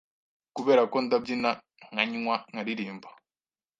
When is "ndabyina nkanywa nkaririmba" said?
1.05-3.09